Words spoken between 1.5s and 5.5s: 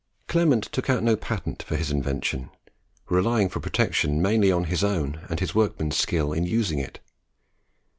for his invention, relying for protection mainly on his own and